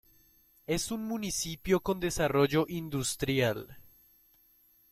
[0.65, 3.77] Es un municipio con desarrollo industrial.